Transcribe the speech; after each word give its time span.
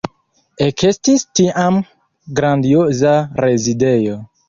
Ekestis 0.67 1.27
tiam 1.41 1.79
grandioza 2.41 3.17
rezidejo. 3.47 4.23